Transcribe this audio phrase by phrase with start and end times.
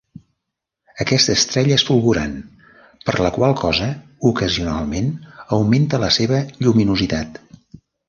[1.03, 2.33] Aquesta estrella és fulgurant,
[3.11, 3.93] per la qual cosa
[4.33, 5.15] ocasionalment
[5.61, 7.43] augmenta la seva lluminositat.